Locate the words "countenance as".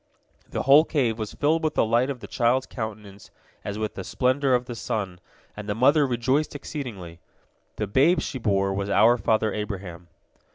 2.65-3.77